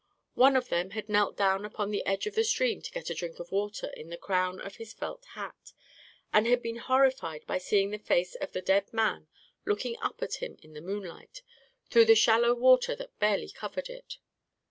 [0.33, 3.13] One of them had knelt down upon the edge of the stream to get a
[3.13, 5.73] drink of water in the crown of his felt hat,
[6.33, 9.27] and had been horrified by seeing the face of the dead man
[9.63, 11.43] looking up at him in the moonlight,
[11.91, 14.17] through the shallow water that barely covered it.